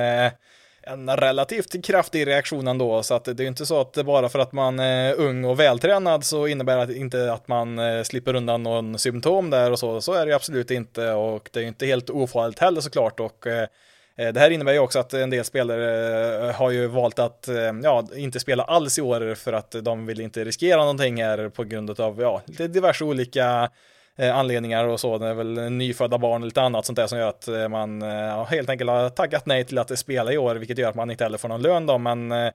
[0.84, 4.52] en relativt kraftig reaktion ändå, så att det är inte så att bara för att
[4.52, 9.00] man är ung och vältränad så innebär det inte att man eh, slipper undan någon
[9.00, 10.02] symptom där och så.
[10.02, 13.67] Så är det absolut inte och det är inte helt ofarligt heller såklart och eh,
[14.15, 17.50] eh, det här innebär ju också att en del spelare har ju valt att
[17.84, 21.63] ja, inte spela alls i år för att de vill inte riskera någonting här på
[21.63, 23.70] grund av ja, diverse olika
[24.17, 25.17] Eh, anledningar och så.
[25.17, 28.02] Det är väl nyfödda barn och lite annat sånt där som gör att eh, man
[28.02, 30.95] eh, ja, helt enkelt har taggat nej till att spela i år, vilket gör att
[30.95, 32.52] man inte heller får någon lön då, men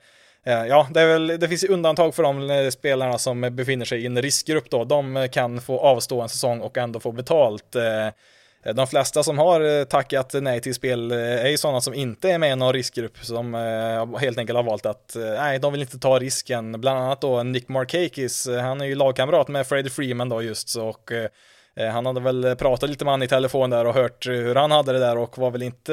[0.68, 4.22] Ja, det, är väl, det finns undantag för de spelarna som befinner sig i en
[4.22, 4.84] riskgrupp då.
[4.84, 7.76] De kan få avstå en säsong och ändå få betalt.
[8.66, 11.94] Eh, de flesta som har eh, tackat nej till spel eh, är ju sådana som
[11.94, 13.55] inte är med i någon riskgrupp som
[14.20, 16.81] helt enkelt har valt att nej, de vill inte ta risken.
[16.81, 20.88] Bland annat då Nick Markakis, han är ju lagkamrat med Freddie Freeman då just så
[20.88, 21.11] och
[21.92, 24.92] han hade väl pratat lite med han i telefon där och hört hur han hade
[24.92, 25.92] det där och var väl inte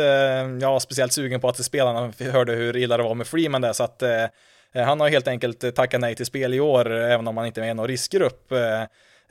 [0.62, 3.84] ja, speciellt sugen på att spelarna hörde hur illa det var med Freeman där så
[3.84, 4.04] att
[4.74, 7.64] han har helt enkelt tackat nej till spel i år även om han inte är
[7.64, 8.54] med i någon riskgrupp.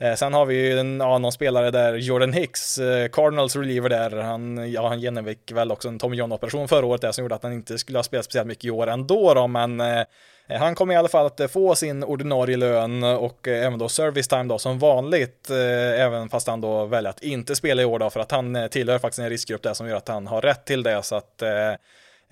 [0.03, 3.89] Eh, sen har vi ju en, ja, någon spelare där, Jordan Hicks, eh, Cardinals reliever
[3.89, 7.35] där, han, ja, han genomgick väl också en Tommy John-operation förra året där som gjorde
[7.35, 10.03] att han inte skulle ha spelat speciellt mycket i år ändå då, men eh,
[10.47, 13.89] han kommer i alla fall att eh, få sin ordinarie lön och eh, även då
[13.89, 17.85] service time då som vanligt, eh, även fast han då väljer att inte spela i
[17.85, 20.41] år då, för att han tillhör faktiskt en riskgrupp där som gör att han har
[20.41, 21.75] rätt till det, så att Eh,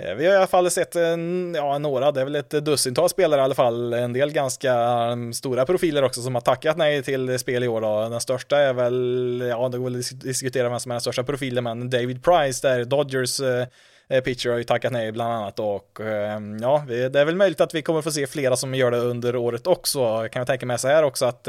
[0.01, 3.09] Eh, vi har i alla fall sett en, ja, några, det är väl ett dussintal
[3.09, 7.03] spelare i alla fall, en del ganska mm, stora profiler också som har tackat nej
[7.03, 8.09] till spel i år då.
[8.09, 11.23] Den största är väl, ja det går väl att diskutera vem som är den största
[11.23, 13.67] profilen, men David Price där, Dodgers eh,
[14.09, 17.61] eh, pitcher har ju tackat nej bland annat och ehm, ja, det är väl möjligt
[17.61, 19.99] att vi kommer få se flera som gör det under året också.
[19.99, 21.47] Jag kan jag tänka mig så här också att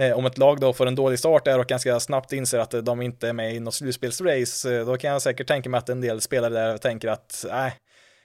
[0.00, 2.74] Eh, om ett lag då får en dålig start där och ganska snabbt inser att
[2.74, 5.78] eh, de inte är med i något slutspelsrace, eh, då kan jag säkert tänka mig
[5.78, 7.72] att en del spelare där tänker att nej,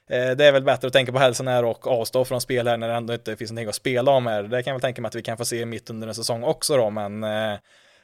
[0.09, 2.77] eh, det är väl bättre att tänka på hälsan här och avstå från spel här
[2.77, 4.43] när det ändå inte finns någonting att spela om här.
[4.43, 6.43] Det kan jag väl tänka mig att vi kan få se mitt under en säsong
[6.43, 7.23] också då, men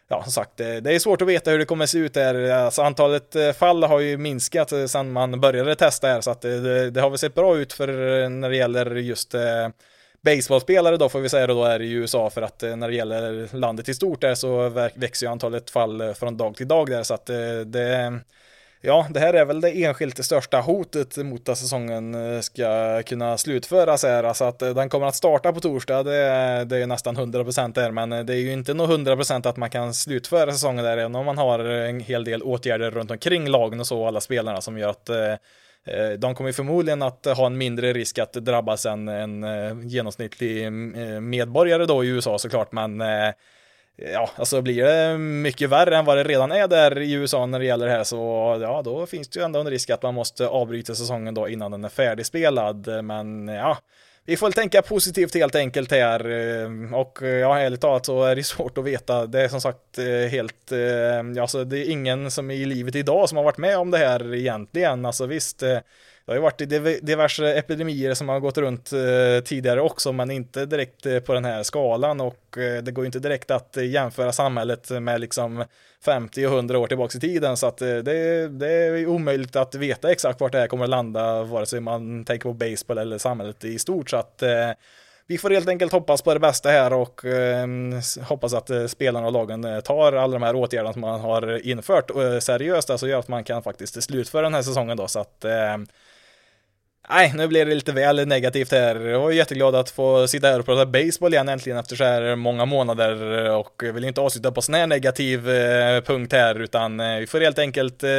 [0.09, 2.51] ja, som sagt, det är svårt att veta hur det kommer att se ut där.
[2.51, 7.01] Alltså, antalet fall har ju minskat sedan man började testa här, så att det, det
[7.01, 7.87] har väl sett bra ut för
[8.29, 9.35] när det gäller just
[10.23, 12.95] baseballspelare då får vi säga då är det i USA för att eh, när det
[12.95, 16.89] gäller landet i stort där så växer ju antalet fall eh, från dag till dag
[16.89, 18.19] där så att eh, det
[18.83, 24.03] Ja, det här är väl det enskilt största hotet mot att säsongen ska kunna slutföras
[24.03, 24.23] här.
[24.23, 27.91] Alltså att den kommer att starta på torsdag, det är, det är nästan 100% där,
[27.91, 31.25] men det är ju inte nog 100% att man kan slutföra säsongen där, även om
[31.25, 34.89] man har en hel del åtgärder runt omkring lagen och så, alla spelarna som gör
[34.89, 35.09] att
[35.87, 39.77] Eh, de kommer förmodligen att eh, ha en mindre risk att drabbas än en eh,
[39.83, 43.03] genomsnittlig mm, medborgare då i USA såklart, men
[43.95, 47.59] ja, alltså blir det mycket värre än vad det redan är där i USA när
[47.59, 48.17] det gäller det här så
[48.61, 51.71] ja, då finns det ju ändå en risk att man måste avbryta säsongen då innan
[51.71, 53.03] den är färdigspelad.
[53.03, 53.77] Men ja,
[54.25, 58.23] vi får väl tänka positivt helt enkelt här eh, och eh, ja, ärligt talat så
[58.23, 59.25] är det svårt att veta.
[59.25, 60.71] Det är som sagt eh, helt,
[61.41, 63.97] alltså det är ingen som är i livet idag som har varit med om det
[63.97, 65.05] här egentligen.
[65.05, 65.63] Alltså visst,
[66.31, 70.65] det har ju varit diverse epidemier som har gått runt eh, tidigare också, men inte
[70.65, 72.21] direkt eh, på den här skalan.
[72.21, 75.63] Och eh, det går ju inte direkt att jämföra samhället med liksom
[76.05, 80.11] 50 och 100 år tillbaka i tiden, så att det, det är omöjligt att veta
[80.11, 83.63] exakt vart det här kommer att landa, vare sig man tänker på baseball eller samhället
[83.63, 84.43] i stort, så att
[85.31, 87.67] vi får helt enkelt hoppas på det bästa här och eh,
[88.21, 92.09] hoppas att eh, spelarna och lagen tar alla de här åtgärderna som man har infört
[92.09, 95.45] eh, seriöst, alltså gör att man kan faktiskt slutföra den här säsongen då, så att
[97.09, 98.95] Nej, nu blir det lite väl negativt här.
[98.95, 102.35] Jag var jätteglad att få sitta här och prata baseball igen äntligen efter så här
[102.35, 107.17] många månader och vill inte avsluta på sån här negativ eh, punkt här utan eh,
[107.17, 108.09] vi får helt enkelt eh,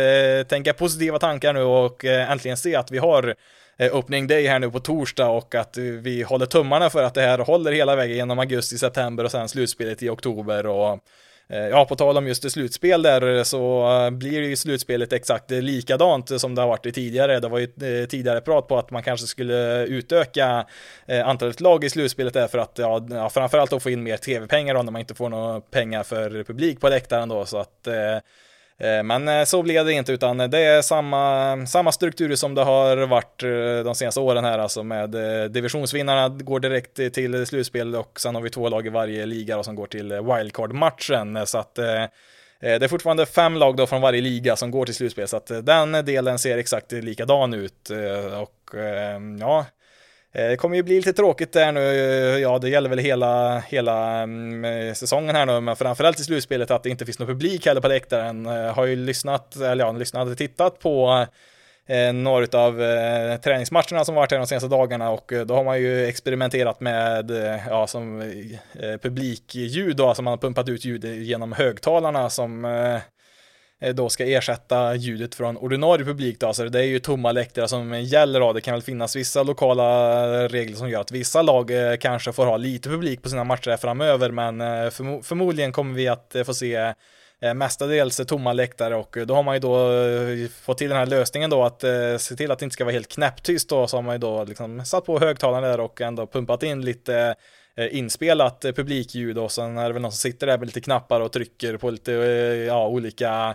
[0.49, 3.35] tänka positiva tankar nu och äntligen se att vi har
[3.79, 7.23] opening öppning day här nu på torsdag och att vi håller tummarna för att det
[7.23, 10.99] här håller hela vägen genom augusti, september och sen slutspelet i oktober och
[11.49, 15.51] Eh, ja, på tal om just det slutspel där så eh, blir ju slutspelet exakt
[15.51, 17.41] likadant som det har varit tidigare.
[17.41, 20.67] Det var ju eh, tidigare prat på att man kanske skulle utöka
[21.25, 24.83] antalet lag i slutspelet där för att ja, framförallt då få in mer tv-pengar då
[24.83, 28.19] när man inte får några pengar för publik på läktaren då så att Eh,
[28.79, 32.63] Eh, men eh, så blev det inte, utan det är samma, samma struktur som det
[32.63, 35.11] har varit eh, de senaste åren här, alltså med
[35.51, 39.75] divisionsvinnarna går direkt till slutspel och sen har vi två lag i varje liga som
[39.75, 41.47] går till wildcard-matchen.
[41.47, 45.29] Så att det är fortfarande fem lag då från varje liga som går till slutspel,
[45.29, 47.91] så att den delen ser exakt likadan ut.
[48.41, 48.75] Och
[49.41, 49.67] ja,
[50.35, 51.81] Eh, det kommer ju bli lite tråkigt där nu,
[52.41, 56.83] ja det gäller väl hela, hela mm, säsongen här nu, men framförallt i slutspelet att
[56.83, 58.45] det inte finns någon publik heller på läktaren.
[58.45, 61.27] Jag har ju lyssnat, eller ja, lyssnat, tittat på
[61.87, 62.73] eh, några av
[63.39, 67.31] träningsmatcherna som varit här de senaste dagarna och då har man ju experimenterat med
[67.69, 68.33] ja, som
[69.03, 72.65] publikljud då, alltså man har pumpat ut ljud genom högtalarna som
[73.83, 77.69] Eh, då ska ersätta ljudet från ordinarie publik då, så det är ju tomma läktare
[77.69, 78.53] som gäller då.
[78.53, 82.47] Det kan väl finnas vissa lokala regler som gör att vissa lag eh, kanske får
[82.47, 86.55] ha lite publik på sina matcher framöver, men eh, förmo förmodligen kommer vi att få
[86.55, 86.95] se
[87.55, 89.91] mestadels tomma läktare och då har man ju då
[90.63, 91.85] fått till den här lösningen då att
[92.19, 94.45] se till att det inte ska vara helt knäpptyst då så har man ju då
[94.45, 97.35] liksom satt på högtalarna där och ändå pumpat in lite
[97.77, 100.81] Eh, inspelat eh, publikljud och sen är det väl någon som sitter där med lite
[100.81, 103.55] knappar och trycker på lite eh, ja, olika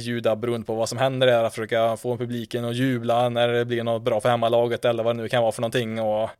[0.00, 3.64] ljud beroende på vad som händer där, att försöka få publiken att jubla när det
[3.64, 6.30] blir något bra för hemmalaget eller vad det nu kan vara för någonting och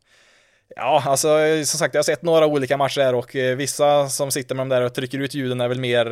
[0.75, 1.27] Ja, alltså
[1.65, 4.69] som sagt, jag har sett några olika matcher här och vissa som sitter med de
[4.69, 6.05] där och trycker ut ljuden är väl mer,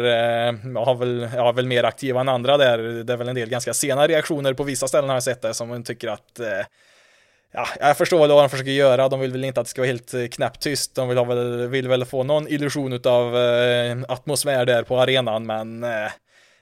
[0.85, 2.77] har väl, ja, väl mer aktiva än andra där.
[2.77, 5.53] Det är väl en del ganska sena reaktioner på vissa ställen har jag sett där
[5.53, 6.39] som man tycker att
[7.55, 9.09] ja, jag förstår vad de försöker göra.
[9.09, 10.95] De vill väl inte att det ska vara helt eh, knäpptyst.
[10.95, 15.45] De vill, ha väl, vill väl få någon illusion av eh, atmosfär där på arenan,
[15.45, 16.11] men eh,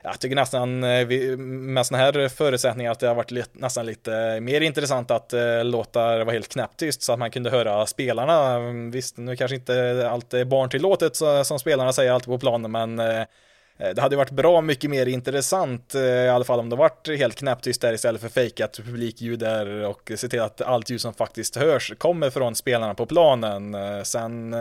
[0.04, 4.40] jag tycker nästan eh, med sådana här förutsättningar att det har varit lite, nästan lite
[4.40, 8.60] mer intressant att eh, låta det vara helt knäpptyst så att man kunde höra spelarna.
[8.92, 13.00] Visst, nu kanske inte allt är barntillåtet så, som spelarna säger alltid på planen, men
[13.00, 13.24] Eh,
[13.84, 17.08] Eh, det hade varit bra mycket mer intressant, eh, i alla fall om det varit
[17.08, 21.14] helt knäpptyst där istället för fejkat publikljud där och se till att allt ljud som
[21.14, 23.76] faktiskt hörs kommer från spelarna på planen.
[23.76, 24.56] Eh, sen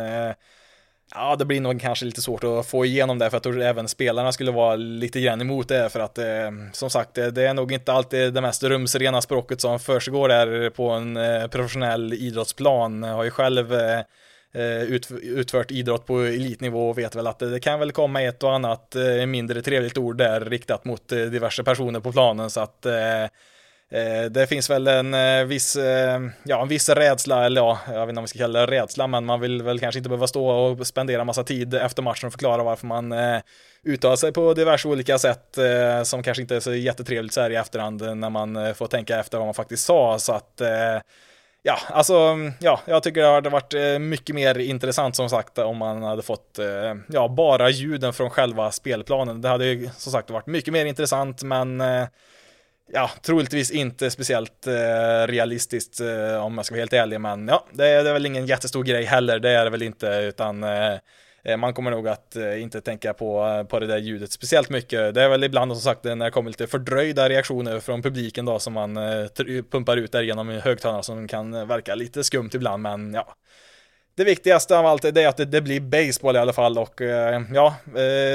[1.15, 4.33] Ja, det blir nog kanske lite svårt att få igenom det för att även spelarna
[4.33, 6.19] skulle vara lite grann emot det för att
[6.73, 10.91] som sagt det är nog inte alltid det mest rumsrena språket som försiggår där på
[10.91, 11.19] en
[11.51, 13.03] professionell idrottsplan.
[13.03, 14.01] Jag har ju själv Eh,
[14.55, 14.83] Eh,
[15.23, 18.97] utfört idrott på elitnivå och vet väl att det kan väl komma ett och annat
[18.97, 22.83] eh, mindre trevligt ord där riktat mot eh, diverse personer på planen så att
[24.31, 25.77] det finns väl en viss,
[26.43, 29.07] ja, en viss rädsla, eller ja, jag vet inte om vi ska kalla det rädsla,
[29.07, 32.33] men man vill väl kanske inte behöva stå och spendera massa tid efter matchen och
[32.33, 33.15] förklara varför man
[33.87, 35.59] uttalar sig på diverse olika sätt
[36.05, 39.39] som kanske inte är så jättetrevligt så här i efterhand när man får tänka efter
[39.39, 40.19] vad man faktiskt sa.
[40.19, 40.63] Så att
[41.65, 45.77] Ja, alltså, ja, jag tycker det hade varit eh, mycket mer intressant som sagt om
[45.77, 49.41] man hade fått, eh, ja, bara ljuden från själva spelplanen.
[49.41, 52.07] Det hade ju som sagt varit mycket mer intressant, men eh,
[52.93, 57.67] ja, troligtvis inte speciellt eh, realistiskt eh, om jag ska vara helt ärlig, men ja,
[57.73, 60.63] det är, det är väl ingen jättestor grej heller, det är det väl inte, utan
[60.63, 60.99] eh, eh
[61.45, 64.71] Eh, man kommer nog att eh, inte tänka på, eh, på det där ljudet speciellt
[64.71, 65.15] mycket.
[65.15, 68.59] Det är väl ibland som sagt när det kommer lite fördröjda reaktioner från publiken då
[68.59, 68.95] som man
[69.71, 73.35] pumpar ut där genom högtalarna som kan verka lite skumt ibland, men ja,
[74.15, 77.01] det viktigaste av allt är att det, det, blir baseball i alla fall och
[77.55, 77.75] ja,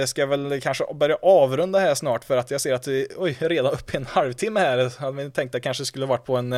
[0.06, 3.38] ska jag väl kanske börja avrunda här snart för att jag ser att vi, oj,
[3.40, 5.00] redan uppe i en halvtimme här.
[5.00, 6.56] Hade vi tänkt att det kanske skulle varit på en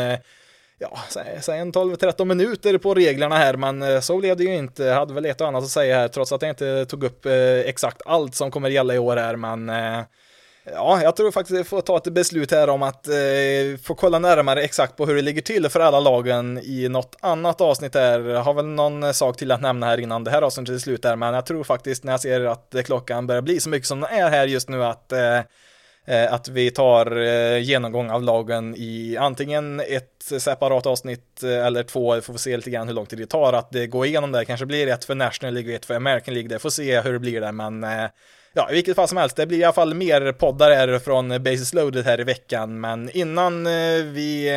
[0.79, 0.99] ja,
[1.41, 4.83] säg en 12-13 minuter på reglerna här, men eh, så blev det ju inte.
[4.83, 7.25] Jag hade väl ett och annat att säga här, trots att jag inte tog upp
[7.25, 10.03] eh, exakt allt som kommer gälla i år här, men eh,
[10.73, 13.13] Ja, jag tror faktiskt vi får ta ett beslut här om att eh,
[13.83, 17.61] få kolla närmare exakt på hur det ligger till för alla lagen i något annat
[17.61, 18.19] avsnitt här.
[18.19, 21.01] Jag har väl någon sak till att nämna här innan det här avsnittet är slut
[21.01, 23.99] där, men jag tror faktiskt när jag ser att klockan börjar bli så mycket som
[23.99, 25.39] den är här just nu att eh
[26.05, 31.83] Eh, att vi tar eh, genomgång av lagen i antingen ett separat avsnitt eh, eller
[31.83, 34.31] två, vi får se lite grann hur lång tid det tar att det går igenom
[34.31, 34.45] det.
[34.45, 37.13] Kanske blir ett för National League och ett för American League, det får se hur
[37.13, 37.85] det blir där, men
[38.53, 41.43] ja, i vilket fall som helst, det blir i alla fall mer poddar här från
[41.43, 43.63] Basis Loaded här i veckan, men innan
[44.13, 44.49] vi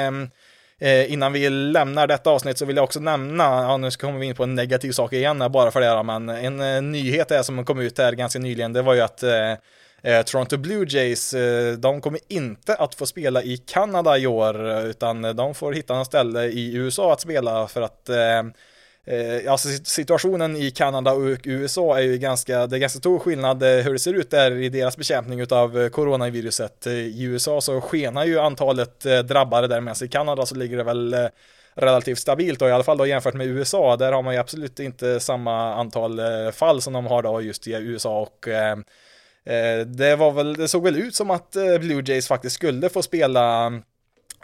[1.09, 4.35] Innan vi lämnar detta avsnitt så vill jag också nämna, ja nu kommer vi in
[4.35, 7.81] på en negativ sak igen bara för det här, men en nyhet är som kom
[7.81, 9.24] ut här ganska nyligen, det var ju att
[10.03, 14.71] eh, Toronto Blue Jays, eh, de kommer inte att få spela i Kanada i år,
[14.71, 18.38] eh, utan eh, de får hitta något ställe i USA att spela för att eh,
[19.07, 23.62] eh alltså situationen i Kanada och USA är ju ganska, det är ganska stor skillnad
[23.62, 26.87] hur det ser ut där i deras bekämpning av coronaviruset.
[26.87, 31.17] I USA så skenar ju antalet drabbade där, medan i Kanada så ligger det väl
[31.75, 34.81] relativt stabilt och i alla fall då jämfört med USA, där har man ju absolut
[34.81, 36.21] inte samma antal
[36.53, 38.49] fall som de har då just i USA och
[39.46, 42.88] Eh, det var väl, det såg väl ut som att eh, Blue Jays faktiskt skulle
[42.88, 43.66] få spela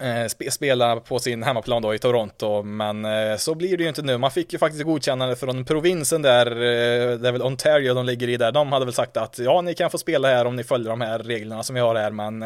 [0.00, 3.06] eh, spela på sin hemmaplan då i Toronto, men
[3.38, 4.18] så blir det ju inte nu.
[4.18, 6.50] Man fick ju faktiskt godkännande från provinsen där,
[7.18, 8.52] det är väl Ontario de ligger i där.
[8.52, 11.00] De hade väl sagt att ja, ni kan få spela här om ni följer de
[11.00, 12.44] här reglerna som vi har här, men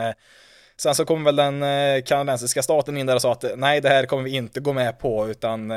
[0.76, 1.62] sen så kom väl den
[2.02, 4.98] kanadensiska staten in där och sa att nej, det här kommer vi inte gå med
[4.98, 5.72] på, utan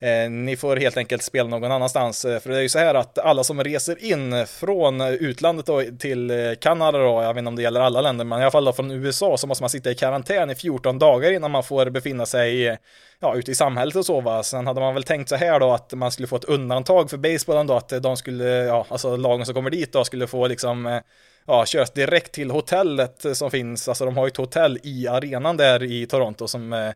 [0.00, 2.24] Eh, ni får helt enkelt spela någon annanstans.
[2.24, 5.82] Eh, för det är ju så här att alla som reser in från utlandet då
[5.98, 8.50] till eh, Kanada då, jag vet inte om det gäller alla länder, men i alla
[8.50, 11.62] fall då från USA så måste man sitta i karantän i 14 dagar innan man
[11.62, 12.76] får befinna sig eh,
[13.20, 14.42] ja, ute i samhället och så va.
[14.42, 17.16] Sen hade man väl tänkt så här då att man skulle få ett undantag för
[17.16, 21.00] basebollen då, att de skulle, ja, alltså lagen som kommer dit då skulle få liksom
[21.46, 25.56] ja, köras direkt till hotellet som finns, alltså de har ju ett hotell i arenan
[25.56, 26.92] där i Toronto som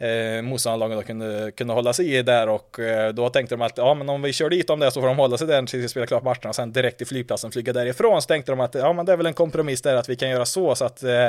[0.00, 3.78] eh, motståndarlagen då kunde, kunde hålla sig i där och eh, då tänkte de att
[3.78, 5.84] ja men om vi kör dit om det så får de hålla sig där tills
[5.84, 6.48] vi spelar klart matcherna.
[6.48, 9.16] Och sen direkt till flygplatsen flyga därifrån så tänkte de att ja men det är
[9.16, 11.26] väl en kompromiss där att vi kan göra så så att eh,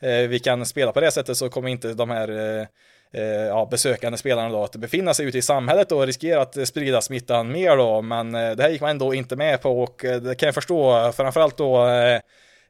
[0.00, 2.66] eh vi kan spela på det sättet så kommer inte de här eh,
[3.12, 7.00] eh, ja, besökande spelarna då att befinna sig ute i samhället och riskera att sprida
[7.00, 8.02] smittan mer då.
[8.02, 11.12] Men eh, det här gick man ändå inte med på och det kan jag förstå
[11.12, 11.86] framförallt då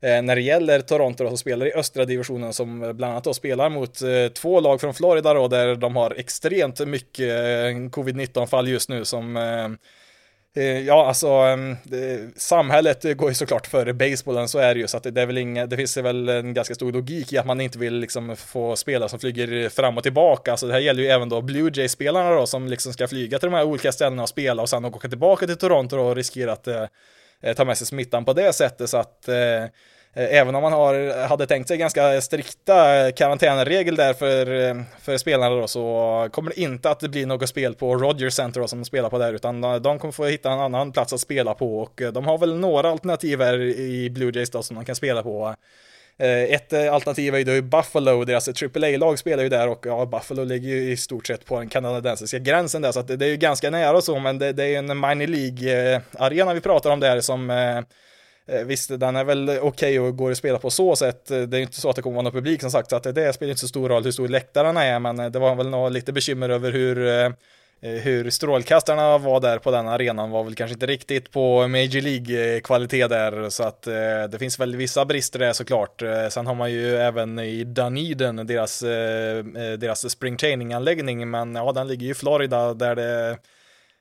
[0.02, 3.34] Eh, när det gäller Toronto som spelar i östra divisionen som eh, bland annat då
[3.34, 7.30] spelar mot eh, två lag från Florida då, där de har extremt mycket
[7.90, 9.36] covid-19 fall just nu som
[10.86, 11.76] Ja, alltså ehm,
[12.36, 15.38] samhället går ju såklart före basebollen, så är det ju, så att det är väl
[15.38, 18.76] inga, det finns väl en ganska stor logik i att man inte vill liksom få
[18.76, 22.30] spelare som flyger fram och tillbaka, alltså det här gäller ju även då Blue Jays-spelarna
[22.30, 25.08] då, som liksom ska flyga till de här olika ställena och spela och sen åka
[25.08, 26.68] tillbaka till Toronto och riskera att
[27.42, 29.64] Eh, ta med sig smittan på det sättet, så att eh,
[30.14, 35.56] även om man har, hade tänkt sig ganska strikta karantänregler där för, eh, för spelarna
[35.56, 38.84] då, så kommer det inte att bli något spel på Rogers Center då, som de
[38.84, 42.02] spelar på där, utan de kommer få hitta en annan plats att spela på och
[42.12, 45.54] de har väl några alternativ här i Blue Jays då som man kan spela på.
[46.20, 50.06] Eh, ett eh, alternativ är ju då Buffalo, deras AAA-lag spelar ju där och ja,
[50.06, 53.24] Buffalo ligger ju i stort sett på den kanadensiska gränsen där, så att det, det
[53.24, 56.54] är ju ganska nära och så, men det, det är ju en minor League-arena eh,
[56.54, 57.82] vi pratar om där som
[58.64, 61.26] visst, den är väl okej okay och går att spela på så sätt.
[61.26, 63.14] Det är ju inte så att det kommer vara någon publik som sagt, så att
[63.14, 65.90] det spelar inte så stor roll hur stor läktaren är, men det var väl nog
[65.90, 66.96] lite bekymmer över hur
[67.82, 72.00] Eh, hur strålkastarna var där på den arenan var väl kanske inte riktigt på Major
[72.00, 73.94] League-kvalitet där, så att eh,
[74.30, 76.02] det finns väl vissa brister där såklart.
[76.02, 78.80] Eh, sen har man ju även i Dunedin, deras,
[79.78, 83.38] deras spring training-anläggning, men ja, den ligger ju i Florida där det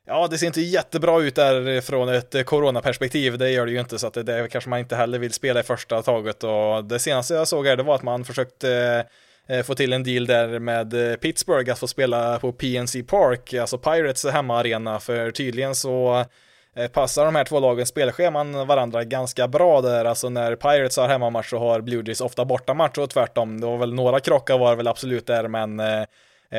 [0.06, 4.00] Ja, det ser inte jättebra ut där från ett coronaperspektiv, det gör det ju inte,
[4.00, 6.44] så att det, det kanske man inte heller vill spela i första taget.
[6.44, 9.06] Och det senaste jag såg här, det var att man försökte eh,
[9.50, 13.54] Eh, få till en deal där med eh, Pittsburgh att få spela på PNC Park,
[13.54, 16.26] alltså Pirates hemmaarena, för tydligen så
[16.76, 21.08] eh, passar de här två lagens spelscheman varandra ganska bra där, alltså när Pirates har
[21.08, 23.62] hemmamatch så har Blue Jays ofta bortamatch och tvärtom.
[23.62, 25.82] Det var väl några krockar var väl absolut där, men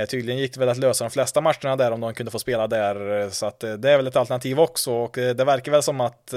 [0.09, 2.67] tydligen gick det väl att lösa de flesta matcherna där om de kunde få spela
[2.67, 6.35] där, så att det är väl ett alternativ också och det verkar väl som att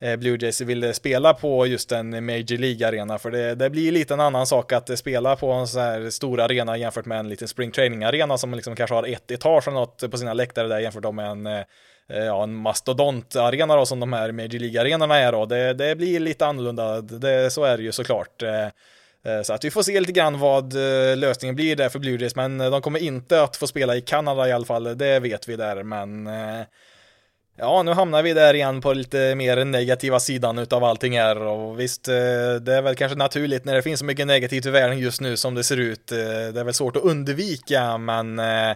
[0.00, 4.14] Eh, Blue Jays vill spela på just en Major League-arena, för det, det, blir lite
[4.14, 7.48] en annan sak att spela på en sån här stor arena jämfört med en liten
[7.48, 11.14] spring training-arena som liksom kanske har ett etage eller något på sina läktare där jämfört
[11.14, 11.64] med en eh,
[12.06, 15.46] ja, en mastodont-arena då som de här Major League-arenorna är då.
[15.46, 18.42] Det, det blir lite annorlunda, det, så är det ju såklart.
[18.42, 18.68] Eh,
[19.42, 20.74] så att vi får se lite grann vad
[21.16, 24.48] lösningen blir där för Blue Jays, men de kommer inte att få spela i Kanada
[24.48, 26.28] i alla fall, det vet vi där, men
[27.60, 31.80] Ja, nu hamnar vi där igen på lite mer negativa sidan utav allting här och
[31.80, 32.14] visst, eh,
[32.60, 35.36] det är väl kanske naturligt när det finns så mycket negativt i världen just nu
[35.36, 36.12] som det ser ut.
[36.12, 38.74] Eh, det är väl svårt att undvika, men eh,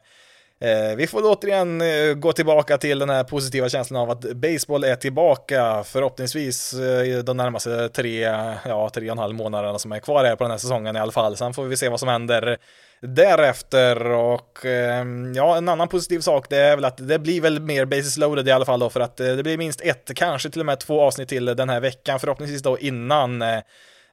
[0.62, 4.84] Eh, vi får återigen eh, gå tillbaka till den här positiva känslan av att baseball
[4.84, 8.20] är tillbaka förhoppningsvis eh, de närmaste tre,
[8.64, 11.00] ja, tre och en halv månaderna som är kvar här på den här säsongen i
[11.00, 11.36] alla fall.
[11.36, 12.58] Sen får vi se vad som händer
[13.00, 17.60] därefter och ehm, ja, en annan positiv sak det är väl att det blir väl
[17.60, 20.50] mer basis loaded i alla fall då för att eh, det blir minst ett, kanske
[20.50, 23.58] till och med två avsnitt till den här veckan förhoppningsvis då innan eh,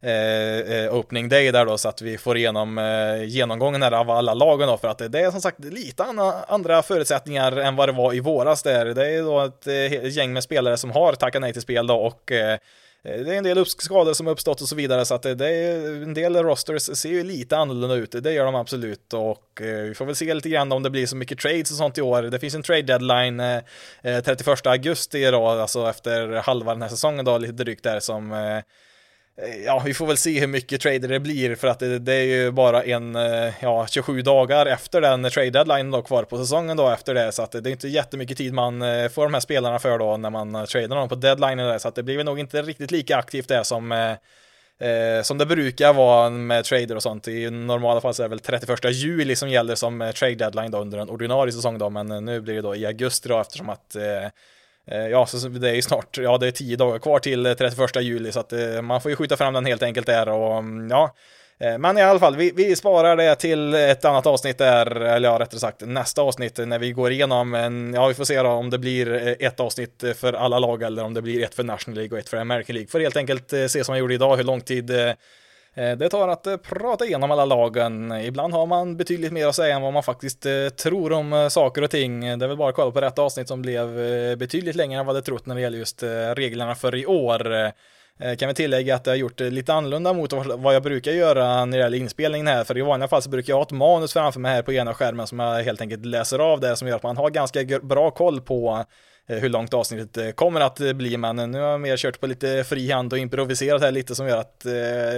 [0.02, 4.10] Eh, eh, opening day där då så att vi får igenom eh, genomgången här av
[4.10, 6.04] alla lagen då för att det är som sagt lite
[6.48, 8.86] andra förutsättningar än vad det var i våras där.
[8.86, 11.96] Det är då ett, eh, gäng med spelare som har tackat nej till spel då
[11.96, 12.60] och eh, eh,
[13.04, 16.14] det är en del skador som uppstått och så vidare så att det är en
[16.14, 18.24] del rosters ser ju lite annorlunda ut.
[18.24, 21.16] Det gör de absolut och vi får väl se lite grann om det blir så
[21.16, 22.22] mycket trades och sånt i år.
[22.22, 23.42] Det finns en trade deadline
[24.04, 28.64] 31 augusti då, alltså efter halva den här säsongen då, lite drygt där som Eh,
[29.42, 32.14] Eh, ja, vi får väl se hur mycket trader det blir för att det, det,
[32.14, 36.38] är ju bara en, eh, ja, 27 dagar efter den trade deadline då kvar på
[36.38, 39.34] säsongen då efter det så att det är inte jättemycket tid man eh, får de
[39.34, 42.18] här spelarna för då när man tradar dem på deadline där så att det blir
[42.18, 46.96] väl nog inte riktigt lika aktivt det som eh, som det brukar vara med trader
[46.96, 47.28] och sånt.
[47.28, 50.78] I normala fall så är det väl 31 juli som gäller som trade deadline då
[50.78, 53.96] under en ordinarie säsong då men nu blir det då i augusti då eftersom att
[53.96, 54.30] Eh,
[54.92, 57.54] Eh, ja, så det är ju snart, ja det är tio dagar kvar till eh,
[57.54, 60.58] 31 juli så att eh, man får ju skjuta fram den helt enkelt där och
[60.58, 61.16] mm, ja.
[61.80, 65.40] Men i alla fall, vi, vi sparar det till ett annat avsnitt där, eller ja,
[65.40, 68.70] rättare sagt nästa avsnitt när vi går igenom en, ja vi får se då om
[68.70, 72.18] det blir ett avsnitt för alla lag eller om det blir ett för National League
[72.18, 72.90] och ett för American League.
[72.90, 74.92] Får helt enkelt se som jag gjorde idag hur lång tid
[75.74, 78.12] Eh, det tar att eh, prata igenom alla lagen.
[78.12, 81.82] Ibland har man betydligt mer att säga än vad man faktiskt eh, tror om saker
[81.82, 82.22] och ting.
[82.22, 83.88] Det är väl bara att kolla på rätt avsnitt som blev
[84.38, 86.04] betydligt längre än vad det trott när det gäller just
[86.36, 87.72] reglerna för i år.
[88.38, 91.66] Kan vi tillägga att jag har gjort det lite annorlunda mot vad jag brukar göra
[91.66, 94.14] när det gäller inspelningen här, för i vanliga fall så brukar jag ha ett manus
[94.14, 96.96] framför mig här på ena skärmen som jag helt enkelt läser av där som gör
[96.96, 98.86] att man har ganska bra koll på
[99.30, 102.20] Eh, hur långt avsnittet eh, kommer att eh, bli, men nu har jag mer kört
[102.20, 104.66] på lite frihand och improviserat här lite som gör att,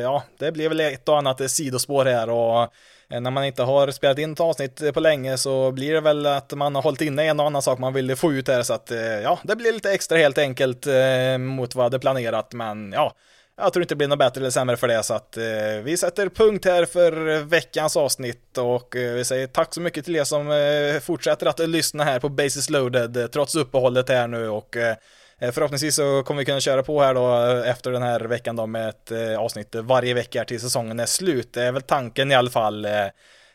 [0.02, 2.74] ja, det blir väl ett och annat sidospår här och
[3.08, 6.54] när man inte har spelat in ett avsnitt på länge så blir det väl att
[6.54, 8.92] man har hållit inne en och annan sak man vill få ut här så att,
[9.24, 10.88] ja, det blir lite extra helt enkelt
[11.40, 13.14] mot vad jag hade planerat, men ja,
[13.62, 15.44] jag tror inte det blir något bättre eller sämre för det så att eh,
[15.84, 20.16] vi sätter punkt här för veckans avsnitt och eh, vi säger tack så mycket till
[20.16, 24.50] er som eh, fortsätter att lyssna här på Basis loaded eh, trots uppehållet här nu
[24.50, 24.96] och eh,
[25.40, 28.56] eh, Förhoppningsvis så kommer vi kunna köra på här då eh, efter den här veckan
[28.56, 31.54] då med ett avsnitt varje vecka till säsongen är slut.
[31.54, 32.88] Det är väl tanken i alla fall.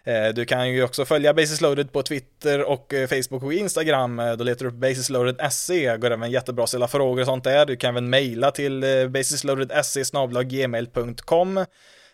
[0.06, 4.18] Eh, du kan ju också följa Basis Loaded på Twitter och eh, Facebook och Instagram.
[4.18, 7.66] Eh, då letar du upp basisloaded.se, går även jättebra att ställa frågor och sånt där.
[7.66, 10.02] Du kan även mejla till basisloaded.se
[10.44, 11.64] gmail.com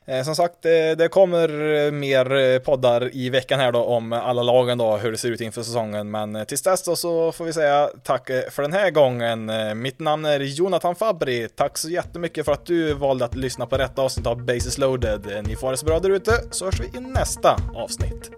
[0.07, 4.43] Eh, som sagt, eh, det kommer eh, mer poddar i veckan här då om alla
[4.43, 6.11] lagen då, hur det ser ut inför säsongen.
[6.11, 9.51] Men tills dess då så får vi säga tack för den här gången.
[9.83, 11.49] Mitt namn är Jonathan Fabri.
[11.49, 15.45] Tack så jättemycket för att du valde att lyssna på rätt avsnitt av Basis loaded.
[15.47, 18.31] Ni får ha det så bra där ute, så hörs vi i nästa avsnitt.